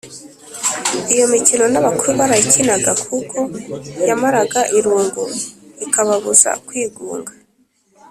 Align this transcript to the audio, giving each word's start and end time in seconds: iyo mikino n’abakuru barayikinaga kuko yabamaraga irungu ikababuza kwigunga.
iyo 1.13 1.25
mikino 1.33 1.65
n’abakuru 1.69 2.11
barayikinaga 2.19 2.91
kuko 3.05 3.37
yabamaraga 4.07 4.59
irungu 4.77 5.23
ikababuza 5.85 6.49
kwigunga. 6.67 7.33